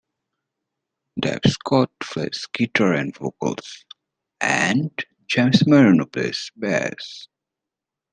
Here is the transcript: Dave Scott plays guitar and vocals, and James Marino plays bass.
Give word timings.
Dave 1.19 1.41
Scott 1.45 1.91
plays 2.01 2.47
guitar 2.51 2.91
and 2.93 3.15
vocals, 3.15 3.85
and 4.39 4.89
James 5.27 5.67
Marino 5.67 6.07
plays 6.07 6.49
bass. 6.57 7.27